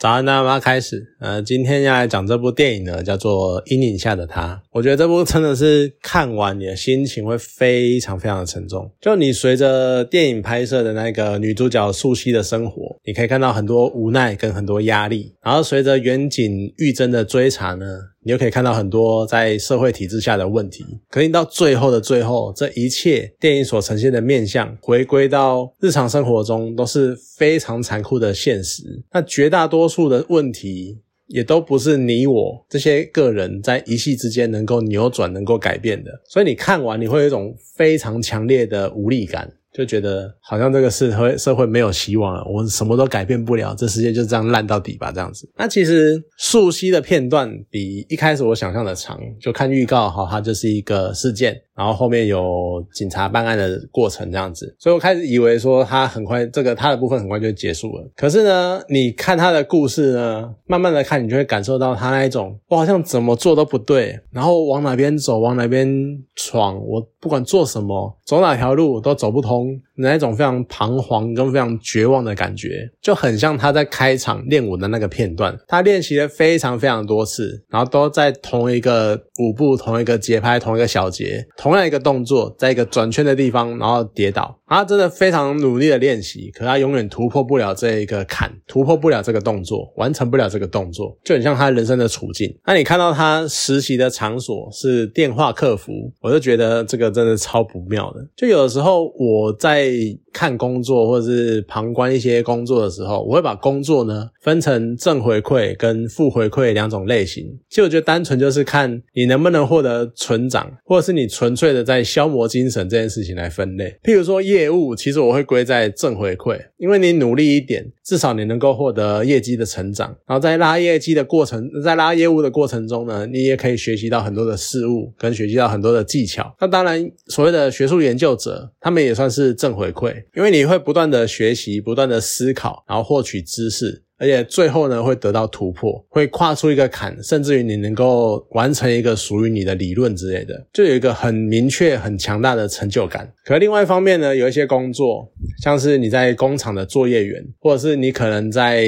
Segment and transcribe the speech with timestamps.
[0.00, 1.14] 早安，大家开始。
[1.20, 4.54] 呃，今天要来讲这部电影呢，叫做《阴影下的她》。
[4.72, 8.90] 我觉得这部真的是看完你的心情会非常非常的沉重。
[8.98, 15.34] 就你随着电影拍摄的那个女主角素汐的生活，你可以看到很多无奈跟很多压力。
[15.42, 17.84] 然后随着远景玉珍的追查呢。
[18.22, 28.82] 你又可以看到很多在社会体制下的问题，可能到最后的最后，这一切电影所呈现的面相，回归到日常生活中都是非常残酷的现实。
[29.12, 30.98] 那绝大多数的问题，
[31.28, 36.10] 也都不是你我这些个人在一夕之间能够扭转、能够改变的。
[36.28, 39.50] 所以你看完，你会有一种非常强烈的无力感。
[39.72, 45.48] 就觉得好像这个社会社会没有希望了，我什么都改变不了，这世界就这样烂到底吧，这样子。
[45.56, 51.56] 那其实素汐的片段比一开始我想象的长，就看预告哈，它就是一个事件。
[51.80, 58.06] 然后后面有警察办案的过程这样子，所以我开始以为说他很快这个他的部分很快就结束了。
[58.14, 65.88] 可是呢，你看他的故事呢，慢慢的看，你就会感受到他那一种，我好像怎么做都不对，然后往哪边走，往哪边
[66.36, 69.80] 闯，我不管做什么，走哪条路都走不通。
[70.02, 75.54] 那一种非常彷徨跟非常绝望的感觉，就很像他在开场练舞的那个片段。
[75.68, 84.58] 他练习了非常非常多次，然后都在同一个舞步、同一个节拍、同一个小节、同同样一个动作，在一个转圈的地方，然后跌倒。
[84.66, 92.52] 他真的非常努力的练习，可他永远突破不了这一个坎，突破不了这个动作，完成不了这个动作，就很像他人生的处境。
[92.66, 98.20] 那你看到他实习的场所是电话客服，我就觉得这个真的超不妙的。
[98.36, 99.92] 就有的时候我在。
[100.32, 107.44] 看工作或者是旁观一些工作的时候，我会把工作呢分成正回馈跟负回馈两种类型。
[107.68, 113.94] 其实我觉得单纯就是看你能不能获得成长，或者是你纯粹的在消磨精神这件事情来分类。
[114.02, 120.16] 譬如说业务，其实我会归在正回馈，因为你努力一点，至少你能够获得业绩的成长。
[120.26, 126.56] 然后在拉业绩的过程，在拉业务的过程中呢，你也可以学习到很多的事物，跟学习到很多的技巧。
[126.58, 130.14] 那当然，所谓的学术研究者，他们也算是正回馈。
[130.34, 134.02] 因为你会不断的学习，不断的思考，然后获取知识。
[134.20, 143.26] 而且最后呢，会得到突破，会跨出一个坎，甚至于你能够完成一个属于你的理论之类的，就有一个很明确、很强大的成就感。
[143.46, 145.26] 可另外一方面呢，有一些工作，
[145.62, 148.86] 像是你在工厂的作业员，或者是你可能在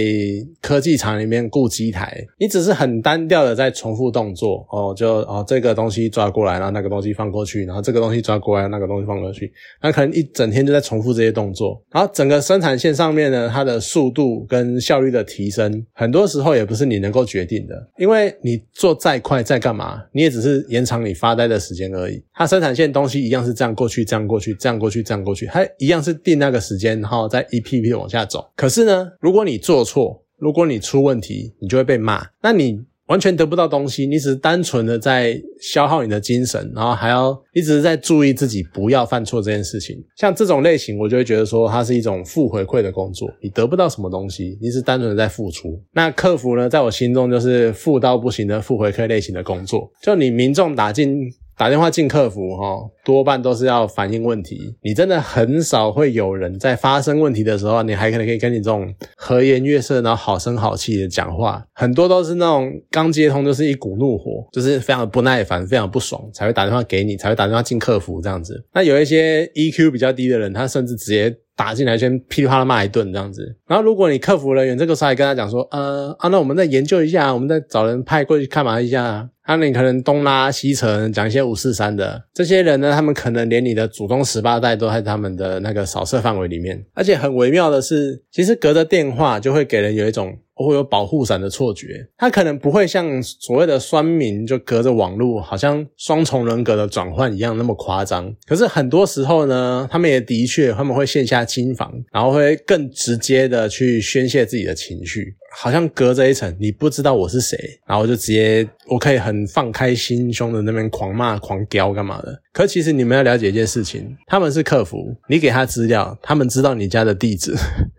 [0.60, 9.50] 科技厂里面雇机台，你只是很单调的在重复动作哦，就哦这个东西抓过来，然后那个东西放过去，然后这个东西抓过来，那个东西放过去，
[9.80, 15.21] 那可能一整天就在重复这些动作，然后整个生产线上面呢，它的速度跟效率的。
[15.22, 22.22] 提升很多时候也不是你能够决定的，因为你做再快再干嘛，你也只是延长你发呆的时间而已。
[22.34, 28.50] 它生产线东西一样是这样过去，这样过去，这样过去，这样过去，它一样是定那个时间，然后再一批一批往下走。
[28.56, 32.26] 可是呢，如果你做错，如果你出问题，你就会被骂。
[32.42, 32.84] 那你。
[33.12, 40.02] 完全得不到东西，你只是单纯的在消耗你的精神，然后还要一直在注意自己不要犯错这件事情。
[40.16, 45.78] 像这种类型，我就会觉得说它是一种负回馈的工作，你得不到什么东西，你是单纯的在付出。
[45.92, 51.30] 那客服呢，在我心中就是负到不行的负回馈类型的工作，就你民众打进。
[51.56, 54.74] 打电话进客服，哈，多半都是要反映问题。
[54.82, 61.64] 你真的很少会有人在发生问题的时候，你还可能可以跟你这种和颜悦色，然后好声好气的讲话。
[61.74, 68.64] 很多都是那种刚接通就是一股怒火，就是非常不耐烦、非常不爽，才会打电话给你，才会打电话进客服这样子。
[68.72, 73.56] 那有一些 EQ 比较低的人，他甚至直接打进来先噼里啪啦骂一顿这样子。
[73.68, 79.28] 然后如果你客服人员这个时候还跟他讲说，呃啊，那我们再研究一下，我们再找人派过去看嘛一下。
[79.46, 82.22] 那你可能东拉西扯讲一些五四三的。
[82.32, 105.34] 这些人呢，他们可能连你的祖宗十八代都在他们的那个扫射范围里面，而且很微妙的是，其实隔着电话就会给人有一种会有保护伞的错觉，他可能不会像所谓的酸民就隔着网络好像双重人格的转换一样那么夸张，可是很多时候呢，他们也的确他们会线下亲访，然后会更直接的去宣泄自己的情绪。
[105.54, 112.40] 好像隔着一层，你不知道我是谁，然后就直接我可以很放开心胸的那边狂骂狂飙干嘛的。
[112.54, 117.54] 可其实你们要了解一件事情，他们是客服，你给他资料，他们知道你家的地址，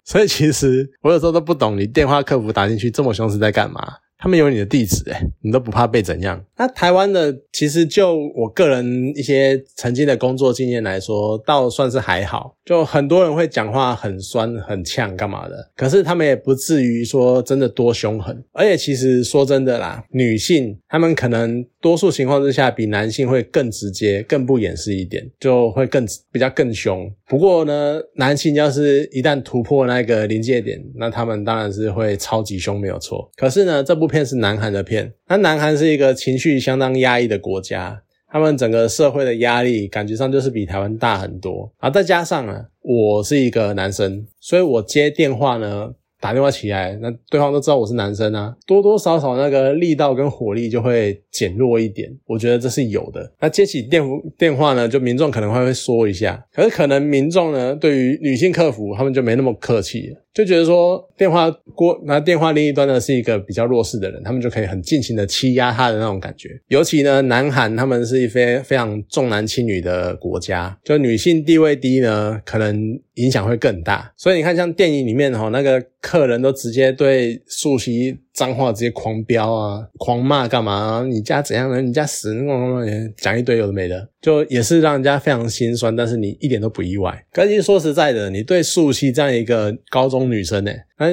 [0.05, 4.02] 所以其实我有时候都不懂你电话客服打进去这么凶是在干嘛。
[4.23, 6.41] 他们有你的地址，诶你都不怕被怎样？
[6.55, 12.55] 那台湾的其实就我个人一些曾经的工作经验来说，倒算是还好。
[12.63, 18.41] 就很多人会讲话很酸很呛干嘛的，可是他们也不至于说真的多凶狠。
[18.53, 27.11] 而且其实说真的啦，女性她们可能多数情况之下比男性会更直接、更不掩饰一点，就会更比较更凶。
[27.27, 33.29] 不过呢，男性要是一旦突破那个临界点，那他们当然是会超级凶，没有错。
[33.35, 38.03] 可是呢，这部片是南韩的片，那南韩是一个情绪相当压抑的国家。
[38.31, 53.31] 他们整个社会的压力感觉上就是比台湾大很多，啊，再加上啊，我是一个男生，所以我接电话呢，打电话起来，那对方都知道我是男生啊，多多少少那个力道跟火力就会减弱一点，我觉得这是有的。
[53.39, 54.03] 那接起电
[54.35, 60.22] 电话呢，就民众可能会会说一下，可是可能民众呢，对于女性客服，他们就没那么客气了。
[60.33, 66.49] 就觉得说电话过那电话另一端呢是一个比较弱势的人，他们就可以很尽情的欺压他的那种感觉。
[66.69, 74.11] 尤其呢，南韩他们是一非非常重男轻女的国家，就女性地位低呢，可能影响会更大。
[74.17, 81.05] 所以你看，像电影里面哈，那个客人都直接对素汐脏话直接狂飙啊，狂骂干嘛？
[81.07, 81.81] 你家怎样呢？
[81.81, 84.09] 你家死那种讲一堆有的没的。
[84.21, 87.25] 就也是让人家非常心酸，但是你一点都不意外。
[87.31, 90.71] 可是说实在的，你对素汐这样一个高中女生呢，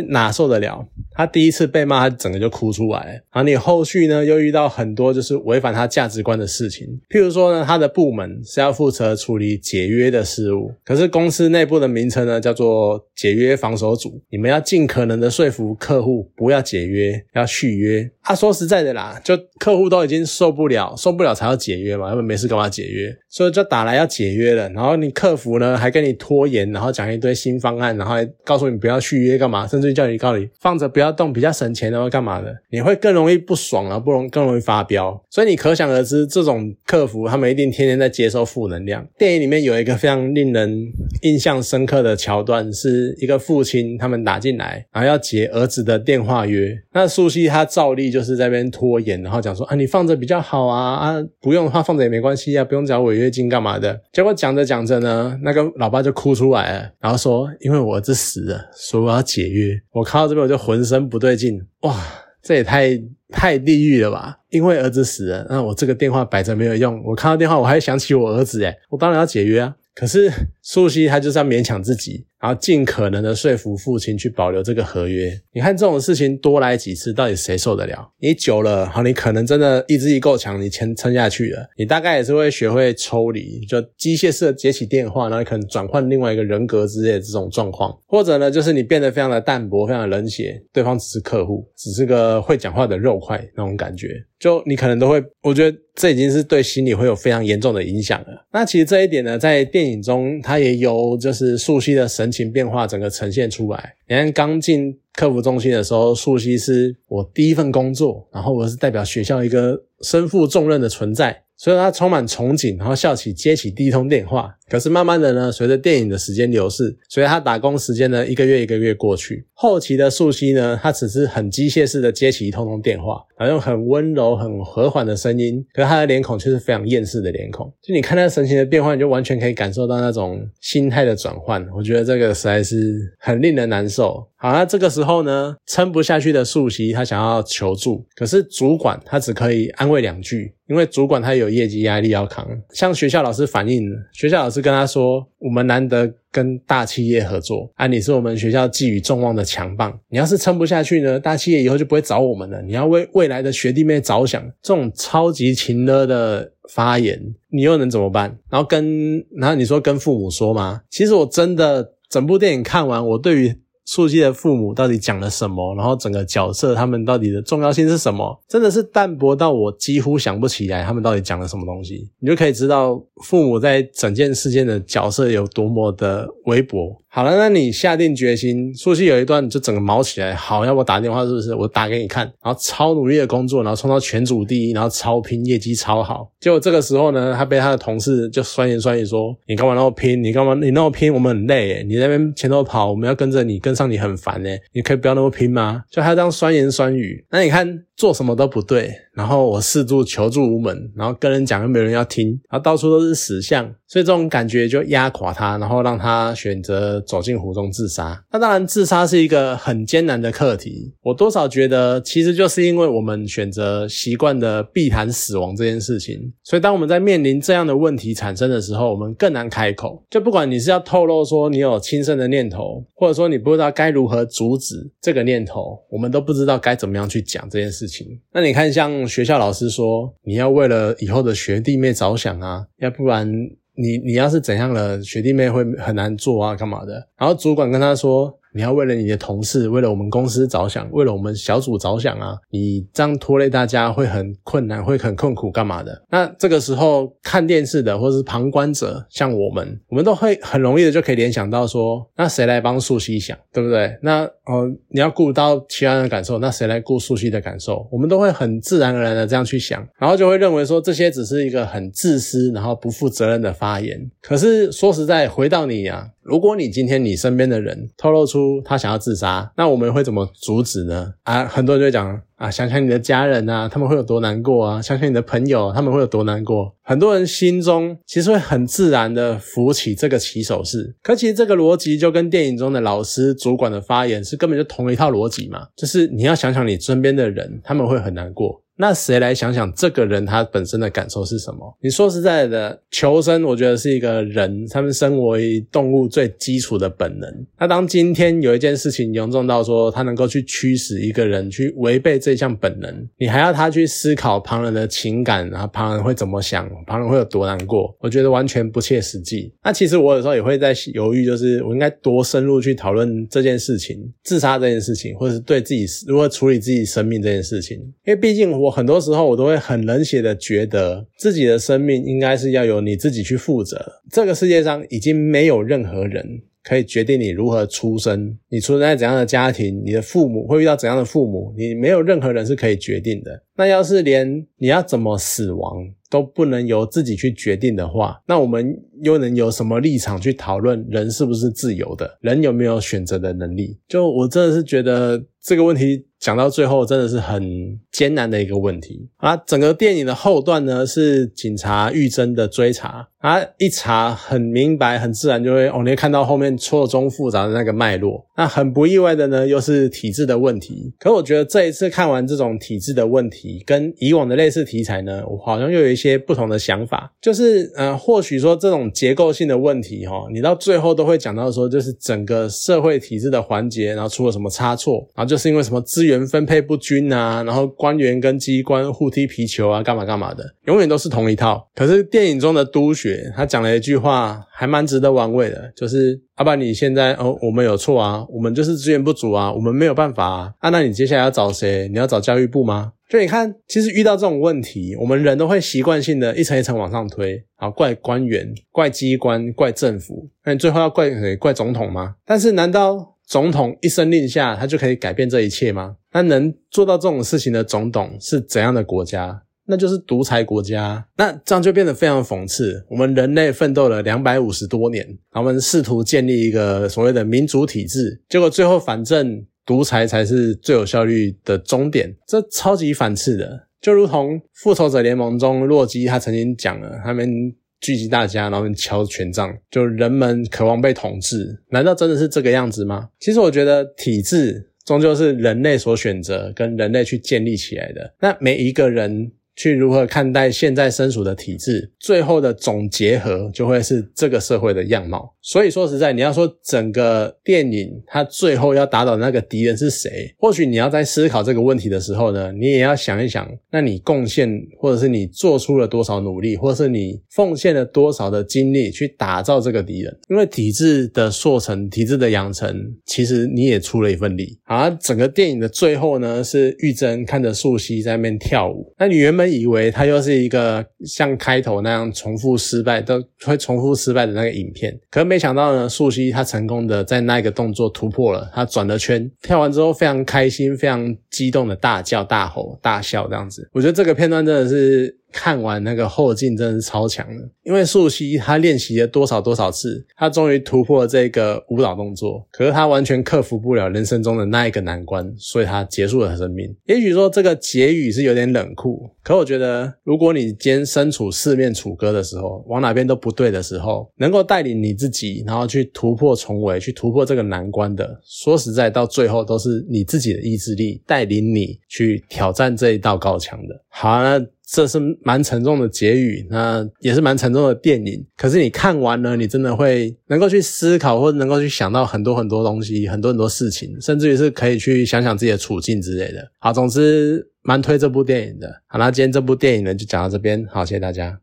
[0.09, 0.87] 哪受得了？
[1.13, 3.23] 他第一次被骂，他整个就哭出来。
[3.33, 6.87] 然后你后续呢，又遇到很多就是违反他价值观的事情。
[7.11, 18.11] 譬如说呢，他的部门是要负责处理解约的事务，可是公司内部的名称呢叫做解约防守组，你们要尽可能的说服客户不要解约，要续约。
[18.31, 23.13] 他说实在的啦，就客户都已经受不了，受不了才要解约嘛，要不没事干嘛解约？
[23.29, 32.55] 所以就打来要解约了，然后你客服呢还跟你拖延，然后讲一堆新方案，然后还告诉你不要续约干嘛，甚至叫你告你放着不要动，比较省钱的话，干嘛的？
[32.71, 35.21] 你会更容易不爽啊，不容更容易发飙。
[35.29, 39.05] 所以你可想而知，这种客服他们一定天天在接收负能量。
[39.19, 40.87] 电影里面有一个非常令人
[41.23, 48.20] 印象深刻的桥段，是一个父亲他们打进来，然后要结儿子的电话约，那苏西他照例就。
[48.21, 54.01] 就是在那边拖延，然后讲说啊，你放着比较好啊啊，不用的话放着也没关系啊，不用缴违约金干嘛的。
[54.13, 59.75] 结果讲着讲着呢，那个老爸就哭出来了，然后说，因为我儿子死了，所以我要解约。
[59.93, 61.97] 我看到这边我就浑身不对劲，哇，
[62.43, 62.91] 这也太
[63.31, 64.39] 太地狱了吧！
[64.51, 67.03] 因为儿子死了，那我这个电话摆着没有用。
[67.05, 69.75] 我看到电话我还想起我儿子，诶我当然要解约啊。
[69.95, 70.31] 可是
[70.63, 72.27] 素汐她就是要勉强自己。
[72.41, 75.31] 然后尽可能的说服父亲去保留这个合约。
[75.53, 78.11] 你看这种事情多来几次，到底谁受得了？
[78.19, 81.69] 你久了，好，你可能真的意志力够强，你撑撑下去了。
[81.77, 87.95] 你大概也是会学会抽离，就机械式的接起电话，然后可能转换另外一个人格之类的这种状况。
[88.07, 94.09] 或者呢，就是你变得非常的淡薄，非常的冷血，对方只是客户，只是个会讲话的肉块那种感觉。
[94.39, 98.47] 就你可能都会，我觉得这已经是对心理会有非常严重的影响了。
[98.51, 102.30] 那其实这一点呢，在电影中它也有就是素汐的神。
[102.31, 103.95] 情变化整个呈现出来。
[104.09, 111.45] 你看刚进客服中心的时候，素汐是我第一份工作，然后我是代表学校一个身负重任的存在。
[111.61, 114.57] 所以他充满憧憬，然后笑起接起第一通电话。
[114.67, 127.71] 可是慢慢的呢，随着电影的时间流逝，随着他打工时间呢一个月一个月过去，后期的素汐呢，他只是很机械式的接起一通通电话，然后用很温柔、很和缓的声音，可是他的脸孔却是非常厌世的脸孔。
[127.83, 131.63] 就你看他神情的变化，你就完全可以感受到那种心态的转换。
[131.77, 134.27] 我觉得这个实在是很令人难受。
[134.37, 140.55] 好，那这个时候呢，撑不下去的素汐，他想要求助，可是主管他只可以安慰两句。
[140.71, 152.63] 因为主管他有业绩压力要扛，向学校老师反映，学校老师跟他说：“我们难得跟大企业合作，啊，你是我们学校寄予众望的强棒，你要是撑不下去呢，大企业以后就不会找我们了。
[152.63, 158.39] 你要为未来的学弟妹着想，这种超级勤勒的发言，你又能怎么办？
[158.49, 160.83] 然后跟，然后你说跟父母说吗？
[160.89, 163.59] 其实我真的整部电影看完，我对于。
[163.93, 165.75] 素汐的父母到底讲了什么？
[165.75, 168.41] 然后整个角色他们到底的重要性是什么？
[168.49, 172.09] 真的是淡薄到我几乎想不起来他们到底讲了什么东西。
[172.21, 176.97] 你就可以知道父母在整件事件的角色有多么的微薄。
[177.13, 180.33] 好了，那你下定决心，苏西有一段就整个毛起来。
[180.33, 181.53] 好，要我打电话是不是？
[181.53, 186.31] 我打给你看，然后超努力的工作，然后冲到全组第一，然后超拼，业绩超好。
[186.39, 190.23] 结果这个时候呢，他被他的同事就酸言酸语说：“你干嘛那么拼？
[190.23, 191.13] 你干嘛你那么拼？
[191.13, 194.49] 我们很累，你那边前头跑，我们要跟着你，跟上你很烦呢。
[194.73, 197.25] 你可以不要那么拼吗？”就他这样酸言酸语。
[197.31, 197.83] 那你看。
[198.01, 208.25] 做什么都不对，然后我四处求助无门，然后跟人讲又没人要听，然后到处都是死相，所以这种感觉就压垮他，然后让他选择走进湖中自杀。
[208.33, 210.95] 那当然，自杀是一个很艰难的课题。
[211.03, 220.03] 我多少觉得，其实就是因为我们选择习惯的避谈死亡这件事情，所以当我们在面临这样的问题产生的时候，我们更难开口。
[220.09, 227.90] 就不管你是要透露说你有轻生的念头，或者说你不知道该如何阻止这个念头，我们都不知道该怎么样去讲这件事。
[227.91, 233.29] 情那你看，像学校老师说，你要为了以后的学弟妹着想啊，要不然
[233.75, 237.09] 你你要是怎样了，学弟妹会很难做啊，干嘛的？
[237.19, 238.40] 然后主管跟他说。
[238.55, 242.37] 你要为了你的同事，为了我们公司着想，为了我们小组着想啊！
[242.51, 246.05] 你这样拖累大家会很困难，会很困苦，干嘛的？
[246.11, 253.97] 那这个时候看电视的或者是旁观者，像我们，我们都会很容易的就可以联想到说，那谁来帮素汐想，对不对？
[254.03, 257.87] 那哦，你要顾到其他人的感受，那谁来顾素汐的感受？
[257.93, 264.11] 我们都会很自然而然的这样去想，然后就会认为说这些只是一个很自私，然后不负责任的发言。
[264.21, 266.11] 可是说实在，回到你呀。
[266.31, 271.13] 如果你今天你身边的人透露出他想要自杀，那我们会怎么阻止呢？
[271.25, 276.73] 啊，很多人就会讲啊，想想你的家人啊，他们会有多难过啊，想想你的朋友，他们会有多难过。
[276.85, 288.63] 很多人心中其实会很自然的浮起这个起手式，可其实这个逻辑就跟电影中的老师、主管的发言是根本就同一套逻辑嘛，就是你要想想你身边的人，他们会很难过。
[288.81, 291.77] 那谁来想想这个人他本身的感受是什么？
[291.83, 297.31] 你说实在的，求生我觉得是一个人他们身为动物最基础的本能。
[297.59, 307.95] 那当今天有一件事情严重到说他能够去驱使一个人去违背这项本能，你还要他去思考旁人的情感，然后旁人会怎么想，旁人会有多难过？
[308.01, 309.53] 我觉得完全不切实际。
[309.63, 318.70] 那其实我有时候也会在犹豫，就是我应该多深入去讨论这件事情，自杀这件事情，或者是对自己如何处理自己生命这件事情，因为毕竟我。
[318.71, 324.01] 很多时候，我都会很冷血的觉得，自己的生命应该是要由你自己去负责。
[324.11, 326.25] 这个世界上已经没有任何人
[326.63, 333.43] 可以决定你如何出生，你出生在怎样的家庭，你的父母会遇到怎样的父母，你没有任何人是可以决定的。
[333.57, 343.79] 那要是连你要怎么死亡都不能由自己去决定的话，那我们又能有什么立场去讨论人是不是自由的，人有没有选择的能力？
[343.89, 346.07] 就我真的是觉得这个问题。
[346.21, 347.43] 讲到最后，真的是很
[347.91, 349.35] 艰难的一个问题啊！
[349.39, 358.27] 整个电影的后段呢，是警察玉珍的追查啊，一查很明白，很自然就会哦，你会看到后面错综复杂的那个脉络。
[358.37, 360.93] 那很不意外的呢，又是体制的问题。
[360.99, 367.13] 可我觉得这一次看完这种体制的问题，跟以往的类似题材呢，我好像又有一些不同的想法。
[367.21, 376.21] 就是呃，或许说这种结构性的问题哈，你到最后都会讲到说，就是整个社会体制的环节，然后出了什么差错，然后就是因为什么资源。
[376.31, 381.69] 分配不均啊，然后官员跟机关互踢皮球啊，干嘛干嘛的，永远都是同一套。
[381.75, 390.53] 可是电影中的都学，他讲了一句话，还蛮值得玩味的，就是阿爸，你现在哦，我们有错啊，我们就是资源不足啊，我们没有办法啊。
[390.61, 391.89] 啊，那你接下来要找谁？
[391.89, 392.93] 你要找教育部吗？
[393.11, 401.35] 就你看，其实遇到这种问题，我们人都会习惯性的一层一层往上推，好怪官员、怪机关、怪政府，那你最后要怪谁？
[401.37, 402.15] 怪总统吗？
[402.25, 403.17] 但是难道？
[403.27, 405.95] 总统一声令下，他就可以改变这一切吗？
[406.13, 409.43] 那能做到这种事情的总统是怎样的国家？
[409.67, 411.07] 那就是独裁国家。
[411.17, 412.85] 那这样就变得非常讽刺。
[412.91, 423.69] 我们人类奋斗了两百五十多年，我们试图建立一个所谓的民主体制，结果最后反正独裁才是最有效率的终点，这超级反刺的。
[423.81, 427.55] 就如同复仇者联盟中洛基他曾经讲了，他们。
[427.81, 433.09] 聚集大家，然后敲权杖，就人们渴望被统治，难道真的是这个样子吗？
[433.19, 439.33] 其实我觉得体制终究是人类所选择跟人类去建立起来的，那每一个人。
[439.61, 445.37] 去如何看待现在身处的体制，最后的总结合就会是这个社会的样貌。
[445.43, 460.19] 所以说实在，你要说整个电影它最后要打倒那个敌人是谁，或许你要在思考这个问题的时候呢，你也要想一想，那你贡献或者是你做出了多少努力，或者是你奉献了多少的精力去打造这个敌人？
[460.31, 462.75] 因为体制的塑成、体制的养成，
[463.05, 464.59] 其实你也出了一份力。
[464.65, 469.50] 而整个电影的最后呢，是玉珍看着素汐在那边跳舞，那你原本。
[469.51, 483.69] 以为他又是一个像开头那样重复失败，都会重复失败的那个影片，可没想到呢，素汐她成功的在那个动作突破了，她转了圈，跳完之后非常开心，非常激动的大叫、大吼、大笑这样子。
[483.73, 496.75] 我觉得这个片段真的是看完那个后劲真的是超强的，因为素汐她练习了多少多少次，她终于突破这个舞蹈动作，可是她完全克服不了人生中的那一个难关，所以她结束了生命。
[496.87, 513.81] 也许说这个结语是有点冷酷，可我觉得如果你今天身处四面楚歌的时候，往哪边都不对的时候，能够带领你自己，然后去突破重围，去突破这个难关的，说实在，到最后都是你自己的意志力带领你去挑战这一道高墙的。
[513.91, 514.47] 好，那。
[514.73, 518.25] 这是蛮沉重的结语，那也是蛮沉重的电影。
[518.37, 526.53] 可是你看完了，你真的会能够去思考，或者能够去想到很多很多东西，很多很多事情，甚至于是可以去想想自己的处境之类的。
[526.61, 528.73] 好，总之蛮推这部电影的。
[528.87, 531.37] 好，那今天这部电影呢就讲到这边，好，谢谢大家。